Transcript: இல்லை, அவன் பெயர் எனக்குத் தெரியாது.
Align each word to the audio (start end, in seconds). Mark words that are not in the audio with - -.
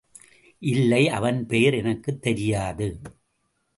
இல்லை, 0.59 1.09
அவன் 1.09 1.45
பெயர் 1.45 1.73
எனக்குத் 1.73 2.21
தெரியாது. 2.21 3.01